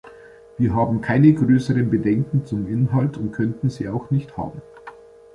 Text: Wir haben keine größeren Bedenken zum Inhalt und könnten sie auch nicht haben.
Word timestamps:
Wir 0.57 0.73
haben 0.73 0.99
keine 0.99 1.31
größeren 1.31 1.91
Bedenken 1.91 2.43
zum 2.43 2.67
Inhalt 2.67 3.17
und 3.17 3.33
könnten 3.33 3.69
sie 3.69 3.87
auch 3.87 4.09
nicht 4.09 4.35
haben. 4.35 4.59